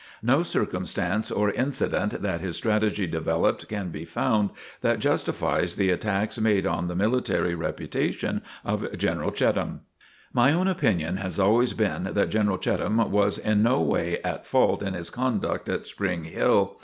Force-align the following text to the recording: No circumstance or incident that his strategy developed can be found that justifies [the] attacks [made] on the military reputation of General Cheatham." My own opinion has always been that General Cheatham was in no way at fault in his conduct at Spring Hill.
No 0.23 0.41
circumstance 0.41 1.29
or 1.29 1.51
incident 1.51 2.23
that 2.23 2.41
his 2.41 2.55
strategy 2.57 3.05
developed 3.05 3.67
can 3.67 3.89
be 3.91 4.03
found 4.03 4.49
that 4.81 4.97
justifies 4.97 5.75
[the] 5.75 5.91
attacks 5.91 6.39
[made] 6.39 6.65
on 6.65 6.87
the 6.87 6.95
military 6.95 7.53
reputation 7.53 8.41
of 8.65 8.97
General 8.97 9.29
Cheatham." 9.31 9.81
My 10.33 10.53
own 10.53 10.67
opinion 10.67 11.17
has 11.17 11.37
always 11.39 11.73
been 11.73 12.05
that 12.15 12.31
General 12.31 12.57
Cheatham 12.57 13.11
was 13.11 13.37
in 13.37 13.61
no 13.61 13.79
way 13.79 14.19
at 14.23 14.47
fault 14.47 14.81
in 14.81 14.95
his 14.95 15.11
conduct 15.11 15.69
at 15.69 15.85
Spring 15.85 16.23
Hill. 16.23 16.79